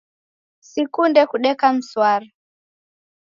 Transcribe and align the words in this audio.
Sikunde 0.69 1.21
kudeka 1.29 1.67
mswara 1.75 2.27